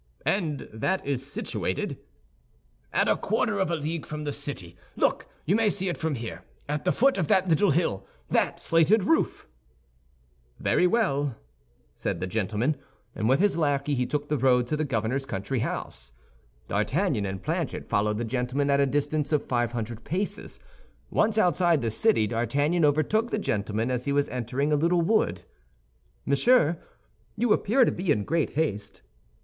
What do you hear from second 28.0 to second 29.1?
in great haste?"